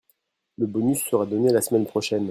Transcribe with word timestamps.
Le 0.57 0.65
bonus 0.65 1.03
sera 1.03 1.27
donné 1.27 1.53
la 1.53 1.61
semaine 1.61 1.85
prochaine. 1.85 2.19